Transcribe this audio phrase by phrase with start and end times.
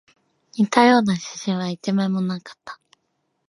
[0.53, 2.79] 似たような写真は一枚もなかった